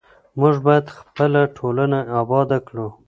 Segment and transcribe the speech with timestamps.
[0.39, 2.87] موږ باید خپله ټولنه اباده کړو.